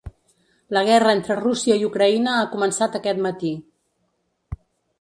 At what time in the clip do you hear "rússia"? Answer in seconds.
1.41-1.77